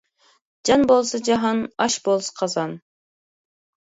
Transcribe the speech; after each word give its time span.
جان 0.69 0.85
بولسا 0.91 1.21
جاھان، 1.27 1.59
ئاش 1.79 1.93
بولسا 2.07 2.31
قازان. 2.41 2.71